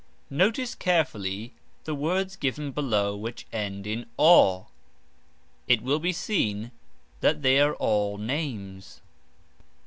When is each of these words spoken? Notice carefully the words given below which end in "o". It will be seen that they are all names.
Notice 0.31 0.73
carefully 0.73 1.53
the 1.83 1.93
words 1.93 2.35
given 2.35 2.71
below 2.71 3.15
which 3.15 3.45
end 3.53 3.85
in 3.85 4.07
"o". 4.17 4.65
It 5.67 5.83
will 5.83 5.99
be 5.99 6.11
seen 6.11 6.71
that 7.19 7.43
they 7.43 7.59
are 7.59 7.75
all 7.75 8.17
names. 8.17 8.99